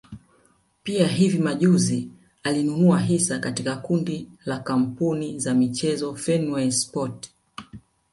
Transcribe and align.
Pia 0.83 1.07
hivi 1.07 1.39
majuzi 1.39 2.09
alinunua 2.43 2.99
hisa 2.99 3.39
katika 3.39 3.75
kundi 3.75 4.27
la 4.45 4.59
kampuni 4.59 5.39
za 5.39 5.53
michezo 5.53 6.15
Fenway 6.15 6.71
sports 6.71 7.31